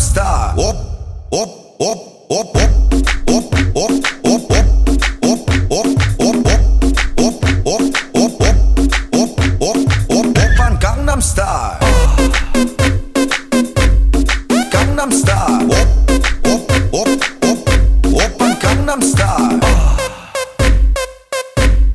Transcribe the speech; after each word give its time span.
Style. 0.00 0.52
Op, 0.56 0.76
op, 1.28 1.48
op, 1.78 1.98
op, 2.28 2.56
op, 2.56 2.74
op, 3.26 3.54
op, 3.74 4.04
op, 4.22 4.22
op, 4.22 4.50
op, 4.50 4.80
op, 5.20 5.50
op, 5.68 5.88
op, 5.88 6.64
op, 7.14 7.44
op, 7.64 7.84
op, 8.12 8.42
op, 9.10 9.40
op, 9.58 9.78
op, 10.08 10.38
oppan 10.38 10.76
Gangnam 10.80 11.20
Style. 11.20 11.76
Gangnam 14.70 15.10
Style. 15.12 15.66
Op, 15.68 15.88
op, 16.42 16.72
op, 16.90 17.08
op, 17.40 17.68
oppan 18.12 18.56
Gangnam 18.58 19.02
Style. 19.02 19.58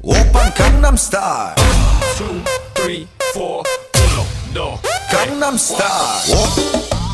Oppan 0.01 0.51
Gangnam 0.53 0.97
Style. 0.97 1.53
two, 2.17 2.41
three, 2.73 3.07
four, 3.33 3.65
uno, 3.97 4.23
dos, 4.53 4.79
Gangnam 5.09 5.57
Style. 5.57 6.37
Op, 6.37 6.95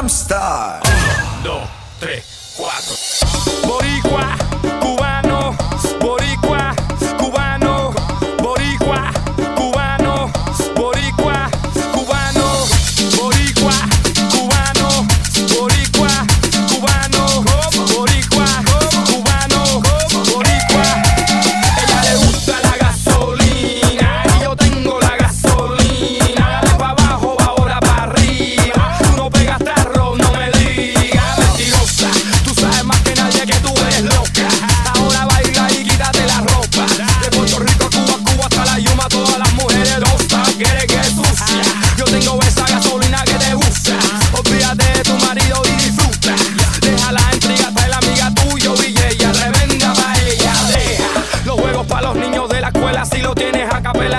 Gangnam 0.00 0.80
Uno, 0.82 1.42
dos, 1.44 1.68
tres. 1.98 2.39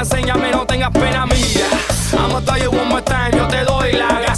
enseñame, 0.02 0.52
no 0.52 0.66
tengas 0.66 0.92
pena 0.92 1.26
mía. 1.26 1.68
I'ma 2.14 2.42
tell 2.42 2.58
you 2.58 2.72
one 2.72 2.90
more 2.90 3.02
time, 3.04 3.32
yo 3.38 3.48
te 3.48 3.64
doy 3.64 3.94
la 3.94 4.08
gana. 4.08 4.31